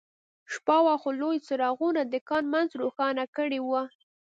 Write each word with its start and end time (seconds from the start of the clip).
شپه 0.53 0.77
وه 0.85 0.95
خو 1.01 1.09
لویو 1.21 1.45
څراغونو 1.47 2.01
د 2.03 2.15
کان 2.29 2.43
منځ 2.53 2.69
روښانه 2.81 3.23
کړی 3.35 3.59
و 3.63 3.69